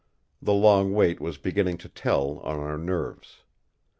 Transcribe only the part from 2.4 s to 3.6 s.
our nerves.